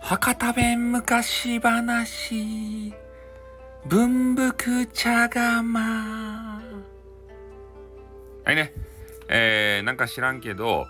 [0.00, 2.92] 博多弁昔話。
[3.84, 5.80] 文福茶釜。
[8.44, 8.72] はいね。
[9.28, 10.88] えー、なんか知らんけど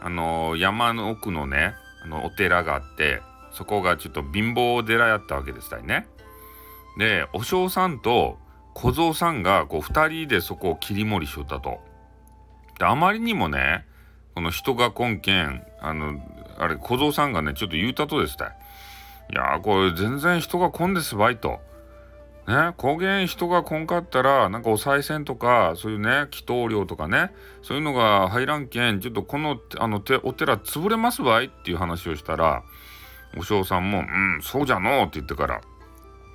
[0.00, 1.74] あのー、山の奥のね
[2.04, 3.20] あのお寺があって
[3.50, 6.06] そこがちょっと貧乏寺やったわけですたいね。
[6.98, 8.38] でお尚さんと
[8.74, 11.80] 小僧さんがこう2人でそこを切り盛りしよったと。
[12.78, 13.87] であまりにもね
[14.38, 16.14] この人が根んあの
[16.58, 18.56] あれ、小僧さんがね、ちょっと言うたとですたい。
[19.34, 21.58] や、これ全然人が来んですばいと。
[22.46, 32.62] ね、高原人が来んかったら、なんかお賽銭とか、そういうね、祈祷料とかね、そういうのが入らんけん、ちょっとこの、あの、お寺潰れますばいっていう話をしたら、
[33.36, 35.60] お尚さんも、うん、そうじゃのうって言ってから、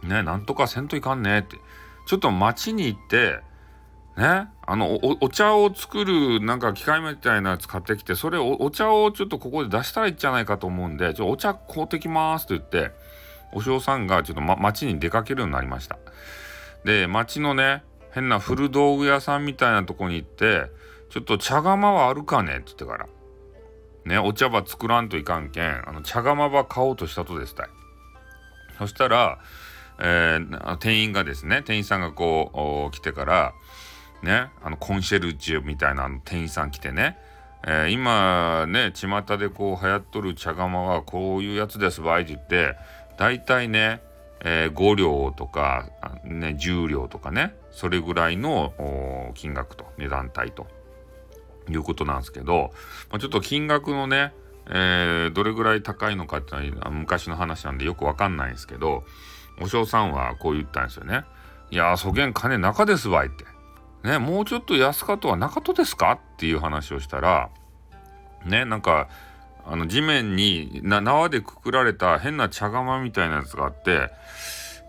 [0.03, 1.55] ね、なんとかせんといかんねって、
[2.05, 3.39] ちょっと町に行って、
[4.15, 12.91] ね、あのお茶を作るなんか機械みたいなやつ買ってきてそれをお茶をちょっとここで出したらいいんじゃないかと思うんでちょお茶買うてきますと言って
[13.53, 15.97] お嬢さんがちょっと、ま、町に出かけるようになりました。
[16.85, 20.69] で町のね変な古道具屋さんみたいなとこに行って
[21.09, 23.07] ちょっと茶釜はあるかねって言ってから。
[24.05, 27.67] ねお茶葉作らんといかんけんあの茶釜場買おうとしたとですたい。
[28.77, 29.39] そしたら、
[29.99, 33.53] えー、店員がですね店員さんがこう来てから
[34.23, 37.17] ね、あのコンシェルジュみたいな店員さん来てね、
[37.65, 42.77] えー、今ね、巷でこう流行っとる茶釜はこういうやつですばいって言って、
[43.17, 44.01] 大体ね、
[44.43, 45.89] えー、5両とか、
[46.25, 50.67] ね、10両とかね、それぐらいの金額と、値段帯と
[51.69, 52.71] いうことなんですけど、
[53.09, 54.33] まあ、ちょっと金額のね、
[54.69, 59.03] えー、どれぐらい高いのかっていうのは昔の話なんでよくわかんないんですけど、
[59.61, 61.23] お嬢さんはこう言ったんですよね。
[61.71, 63.45] いやー、そげん金中ですわいって。
[64.03, 66.11] ね、もうちょっと安かとはなかとですか？
[66.13, 67.49] っていう話をしたら、
[68.45, 69.07] ね、なんか、
[69.65, 74.09] あの地面に縄でくくられた変な茶釜みたいなやつがあって、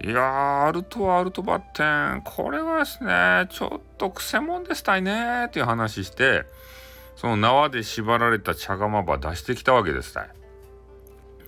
[0.03, 6.45] いやー、アルトはアルトバッテン、これはですね、ちょっとくせもんでしたいねっていう話して、
[7.15, 10.31] その縄で縛られた茶釜ば出してきたわけですたい。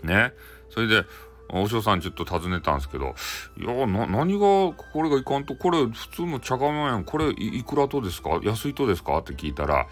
[0.04, 0.32] ね。
[0.70, 1.04] それで、
[1.48, 3.14] お嬢さんちょっと尋ねたんですけど、
[3.56, 8.40] いやな、何が、これがいかんと、これ普通の茶釜やん、これいくらとですか？
[8.42, 9.18] 安いとですか？
[9.18, 9.86] って聞いたら、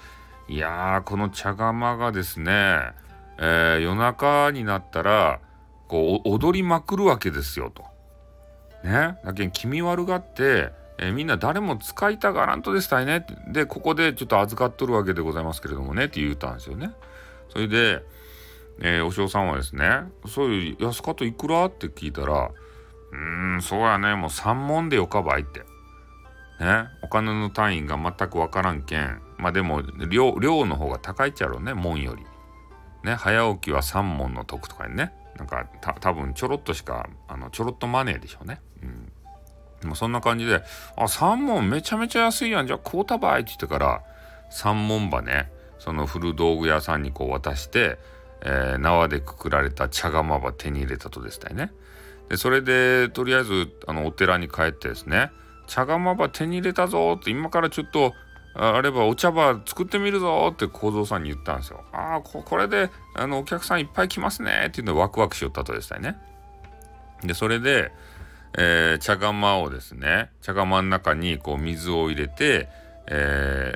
[0.49, 2.81] いやー、この茶釜がですね、
[3.39, 5.41] えー、夜中になったら、
[5.89, 7.85] こう、踊りまくるわけですよ、と。
[8.83, 9.17] ね？
[9.25, 13.27] だけど、気味悪がって、えー、みんな誰も使いたがらんとですたいね。
[13.53, 16.91] で、ここでちょっと預かっとるわけでございますけれどもね、って言ったんですよね。
[17.49, 18.03] それで、
[18.81, 21.67] えー、お嬢さんはですね、そういう安かといくら？
[21.67, 22.51] って聞いたら、
[23.13, 25.61] うーん、そうやね、もう3問でよかばいって。
[26.61, 29.21] ね、お金の単位が全くわからんけん。
[29.39, 32.25] まあでも、量、量の方が高いっちゃろうね、門より。
[33.03, 35.13] ね、早起きは3問の得とかにね。
[35.37, 38.61] なんか、た多分ちょろっとしか、あの、ちょろっとマネーでしょうね。
[38.83, 39.13] うん。
[39.81, 40.63] でもそんな感じで、
[40.97, 42.67] あ、3問めちゃめちゃ安いやん。
[42.67, 44.03] じゃあ、買うたばいって言ってから、
[44.53, 47.99] 3問ばね、その古道具屋さんにこう渡して、
[48.45, 51.73] えー、縄でくくられた茶釜ば手に入れたとですね。
[52.29, 55.31] でそれでとりあえずあのお寺に帰ってですね
[55.67, 58.15] 茶釜ば手に入れたぞって今からちょっと
[58.55, 61.83] あればお茶葉作ってみるぞって幸三さんに言ったんですよ。
[61.93, 66.17] ああこれであのお客さんいっぱい来ますねっていうのでワクワクしよったとですね。
[67.23, 67.91] でそれで、
[68.57, 72.69] えー、茶釜をですね茶釜の中にこう水を入れて、
[73.09, 73.75] え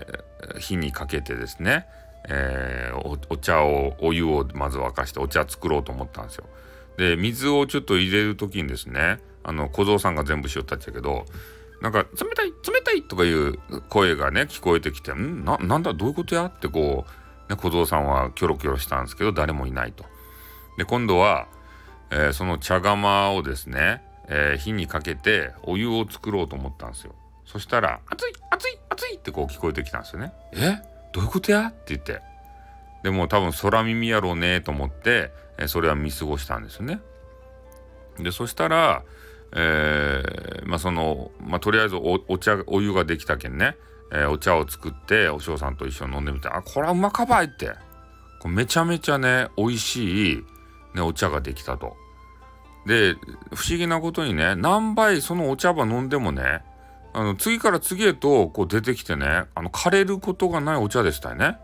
[0.54, 1.86] ー、火にかけてですね
[2.28, 6.44] えー、お茶をお湯をまず沸かしてお茶作ろうと思ったんですよ。
[6.96, 11.26] で水をちょっと入れる時にですねあの小僧さんが全部しよったっちゃけど
[11.80, 13.56] なんか「冷たい冷たい!」とかいう
[13.88, 15.44] 声がね聞こえてきて「ん？
[15.44, 15.94] ななんだ？
[15.94, 17.06] どういうことや?」ってこ
[17.48, 20.04] う、ね、小僧さんはキョロキョロしたんですけど誰もいないと。
[20.76, 21.46] で今度は、
[22.10, 27.14] えー、その茶釜をですね、えー、火にかけてお湯を作ろうと思ったんですよ。
[27.44, 30.32] そしたら「熱い熱い熱い!」ってこう聞こえてきたんですよね。
[30.52, 30.97] え？
[31.12, 31.68] どういうことや？
[31.68, 32.20] って言って。
[33.02, 37.00] でも多分空耳やろうねと思って、えそれは見過ごしたんですよね。
[38.18, 39.02] で、そしたら、
[39.54, 43.76] えー、まあその、まあとりあえずおお茶、お湯ができたけんね、
[44.12, 47.72] えー、お茶を作ってお嬢さんと一緒に飲んでみて、あ、これはうまかばいって。
[48.40, 50.44] これめちゃめちゃね、美味しい、
[50.94, 51.96] ね、お茶ができたと。
[52.86, 53.14] で、
[53.54, 56.62] 不思議なことにね、何杯そのお茶葉飲んでもね、
[57.12, 61.58] あの次から次へとこう出てきてねあの枯れることがないお茶でしたよね。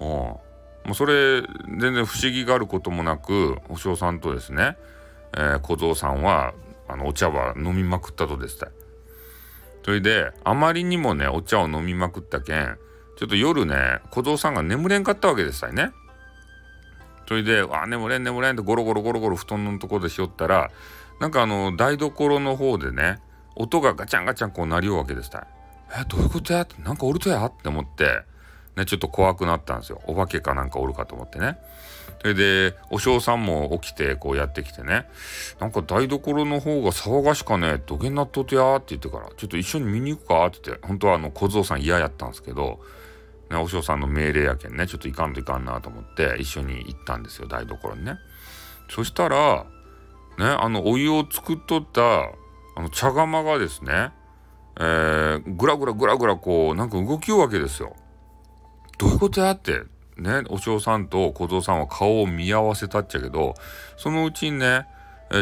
[0.00, 0.42] う、も
[0.90, 4.76] うそれ全然不思議があることもなくお嬢さんとですね、
[5.36, 6.54] えー、小僧さんは
[6.88, 8.68] あのお茶は飲みまくったとですた
[9.84, 12.78] それであまりにもねお茶を飲みまくったけん
[13.18, 15.92] ちょっと夜ね小僧さんが眠れんかったわけですよね。
[17.28, 20.70] それで「あ眠れん眠れん」ってゴロゴロゴロゴロ布団のところでしよったら
[21.20, 23.20] なんかあの台所の方でね
[23.56, 25.46] 音がガチャンガチャンこう鳴りようわけですた。
[25.94, 26.62] えどういうことや？
[26.62, 27.44] ってなんかおるとや？
[27.44, 28.22] って思って
[28.76, 30.00] ねちょっと怖くなったんですよ。
[30.06, 31.58] お化けかなんかおるかと思ってね。
[32.20, 35.08] それでお嬢さんも起きてこうやってきてね。
[35.60, 42.80] なんか台所の方が騒がしかねどげんなっととやって言ってからちょっと一緒に見に行くかって言って本当はあの小僧さん嫌やったんですけど
[43.50, 48.14] ね、お嬢さんの命令やけんねちょっといかんといかんなと思って一緒に行ったんですよ台所にね。
[48.88, 49.66] そしたら
[50.38, 52.30] ねあのお湯を作っとった
[52.74, 54.10] あの茶釜がですね、
[54.78, 57.94] えー、ぐらぐらぐらぐらこうなんか動きようわけですよ。
[58.98, 59.82] どういうことやって
[60.16, 63.54] ねお嬢さんと小僧さんは顔を見合わせたっちゃけど
[63.96, 64.86] そのうちにね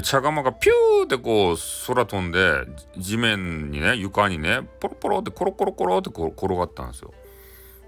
[0.03, 1.57] 茶釜がピューってこう
[1.87, 2.67] 空飛んで
[2.97, 7.13] 地面にね床にねポロポロってコロコロコロってこ転がったんですよ。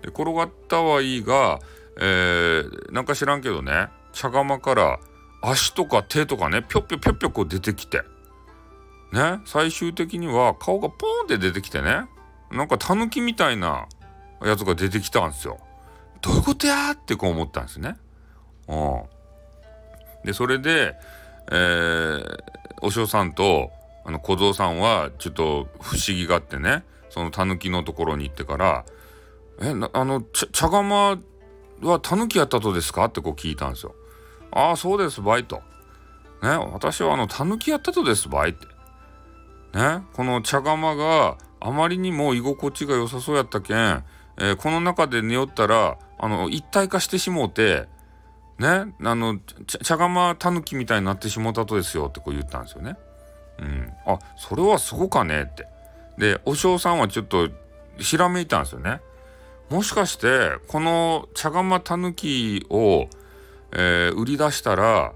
[0.03, 1.61] で転がったはいいが、
[2.01, 4.99] えー、なんか知らんけどね茶釜から
[5.43, 8.03] 足とか手とかねぴょっぴょぴょっぴょこう出てきて
[9.13, 12.07] ね最終的には顔がポーンって出てきてね
[12.51, 13.87] なんかタヌキみたいな
[14.43, 15.59] やつが出てきたんですよ。
[16.21, 17.97] どういうことやってこう思ったんですね。
[18.69, 19.03] うん、
[20.25, 20.95] でそれで、
[21.51, 22.23] えー、
[22.81, 23.71] お嬢さんと
[24.05, 28.85] あの小僧さんはちょっと不思議がってねそのタヌキのところに行ってから
[29.61, 30.23] えあの
[30.53, 31.19] 茶釜
[31.83, 33.05] はタヌキやったとですか？
[33.07, 33.95] ってこう聞いたんですよ。
[34.51, 35.57] ああそうですばいと。
[36.43, 38.67] ね私はあのタヌキやったとですばいって。
[39.75, 44.05] ねこの茶釜があまりにも居心地が良さそうやったけん、
[44.39, 47.89] えー、この中で寝よったらあの一体化してしもうて
[48.59, 49.39] ねあの
[49.83, 52.97] 茶釜タヌキみたいになってしもうたとですよってこう言ったんですよね。
[53.59, 55.67] うん、あそれはすごかねって。
[56.19, 57.49] でお嬢さんはちょっと
[57.99, 59.01] ひらめいたんですよね。
[59.71, 63.09] もしかしてこの茶釜たぬきを、
[63.73, 65.13] えー、売り出したら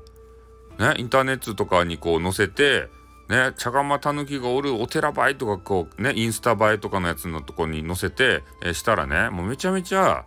[0.79, 2.89] ねインターネットとかにこう載せて
[3.29, 10.25] ね茶釜たぬきがおるお寺映えとかこうねインスタ映えとかのやつのとこに載せて、えー、したらねもうめちゃめちゃ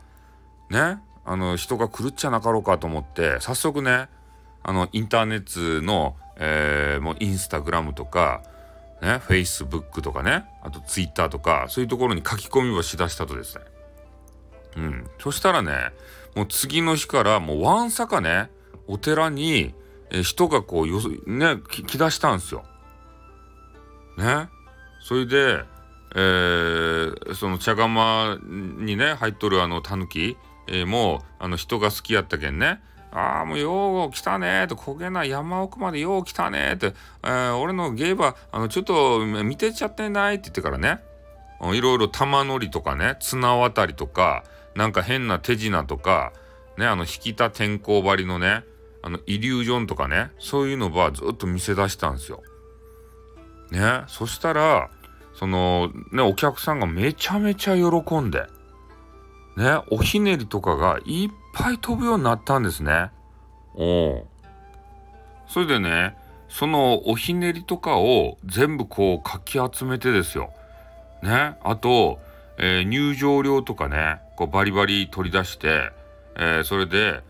[0.69, 4.09] ねあの人が来るっちゃなかろうかと思って早速ね
[4.63, 8.43] あのインターネットの、えー、もうインスタグラムとか
[9.01, 13.63] ね、フェイスブックとかね、あとツイッターとか、そういうところに書き込みをしだしたとですね。
[14.77, 15.09] うん。
[15.19, 15.91] そしたらね、
[16.35, 18.49] もう次の日からもうわんさかね、
[18.87, 19.73] お寺に、
[20.23, 22.63] 人がこうよ、ね、来だしたんですよ。
[24.19, 24.49] ね。
[25.01, 25.63] それで、
[26.15, 30.37] えー、その茶釜にね、入っとるあの狸、
[30.67, 32.81] えー、もう、あの人が好きやったけんね。
[33.11, 36.93] ああ、もうよう来たねーと、焦げな山奥までよう来たねって、
[37.23, 40.35] えー、俺のゲーバー、あの、ちょっと見てちゃってない？
[40.35, 40.99] って言ってからね、
[41.73, 44.43] いろいろ玉乗りとかね、綱渡りとか、
[44.75, 46.33] なんか変な手品とか、
[46.77, 48.63] ね、あの、引きた天候張りのね、
[49.01, 52.43] あの、イリュージョンとかね、そういうのばずっと見せ出したんですよ。
[53.71, 54.89] ね、そしたら、
[55.33, 58.47] その、ね、お客さんがめちゃめちゃ喜んで、
[59.57, 63.11] ね、おひねりとかがいっぱい飛ぶようになったんですね。
[63.75, 64.25] お
[65.47, 66.15] それでね、
[66.47, 70.51] そのおひねりとかを全部こうかき集めてですよ。
[71.21, 72.19] ね、あと、
[72.57, 75.91] えー、入場料とかね、こうバリバリ取り出して、
[76.35, 77.21] えー、それで、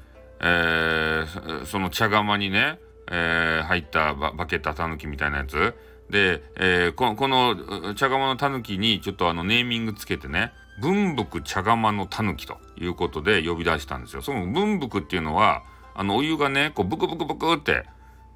[0.41, 2.79] えー、その茶釜にね、
[3.11, 5.75] え、入ったバケタタヌキみたいなやつ。
[6.09, 10.51] で、えー、ここの茶釜のたぬきにちょっとあのネーミングつけてね、
[10.81, 14.21] 文福茶釜のたぬきということで呼び出したんですよ。
[14.21, 15.63] その文福っていうのは、
[15.93, 17.85] あのお湯がね、こうブクブクブクって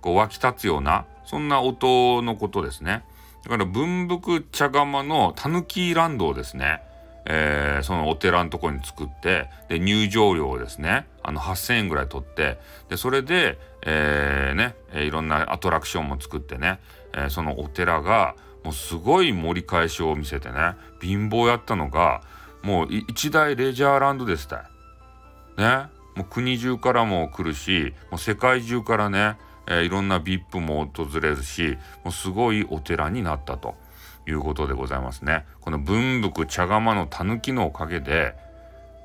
[0.01, 3.03] こう湧き立つような、そんな音のことですね。
[3.44, 6.82] だから文福茶釜のたぬきランドをですね、
[7.25, 16.80] えー、そのお寺のとこに作ってで入場料をですねあの8,000円ぐらい取ってでそれで、えー、ね、いろんなアトラクションも作ってね、
[17.13, 22.22] えー、そのお寺がもうすごい盛り返しを見せてね貧乏やったのが
[22.62, 24.70] もう一大レジャーランドでした。
[25.58, 29.36] ねもう国中からも来るしもう世界中からね
[29.68, 33.75] え、いろんな VIP も訪れるしもうすごいお寺になったと
[34.27, 35.46] いうことでございますね。
[35.62, 38.36] この文福茶釜の狸のおかげで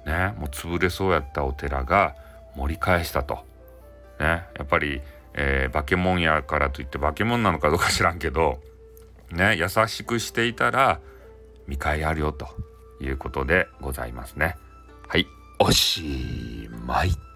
[0.06, 2.14] ねもう潰れそうやったお寺が
[2.56, 3.38] 盛り返したと。
[4.20, 5.00] ねやっぱり、
[5.34, 8.60] えー、化け物やからといって化け物なのかどうか知らんけど
[9.30, 11.00] ね優しくしていたら
[11.66, 12.48] 見返りあるよと
[13.00, 14.56] いうことでございますね。
[15.08, 15.26] はい
[15.58, 17.27] おしまい。